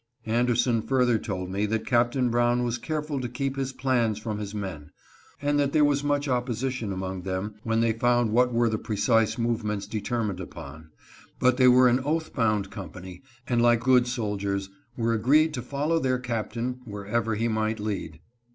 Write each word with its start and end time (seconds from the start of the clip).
Anderson 0.25 0.81
further 0.81 1.19
told 1.19 1.51
me 1.51 1.67
that 1.67 1.85
Captain 1.85 2.31
Brown 2.31 2.63
was 2.63 2.79
careful 2.79 3.21
to 3.21 3.29
keep 3.29 3.55
his 3.55 3.71
plans 3.71 4.17
from 4.17 4.39
his 4.39 4.55
men, 4.55 4.89
and 5.39 5.59
that 5.59 5.73
there 5.73 5.85
was 5.85 6.03
much 6.03 6.25
opposi 6.27 6.71
tion 6.71 6.91
among 6.91 7.21
them 7.21 7.53
when 7.61 7.81
they 7.81 7.93
found 7.93 8.31
what 8.31 8.51
were 8.51 8.67
the 8.67 8.79
precise 8.79 9.37
movements 9.37 9.85
determined 9.85 10.39
upon; 10.39 10.89
but 11.39 11.57
they 11.57 11.67
were 11.67 11.87
an 11.87 11.99
oath 11.99 12.33
bound 12.33 12.71
company, 12.71 13.21
and 13.47 13.61
like 13.61 13.81
good 13.81 14.07
soldiers 14.07 14.71
were 14.97 15.13
agreed 15.13 15.53
to 15.53 15.61
follow 15.61 15.99
their 15.99 16.17
captain 16.17 16.79
wherever 16.85 17.35
he 17.35 17.47
might 17.47 17.79
lead. 17.79 18.19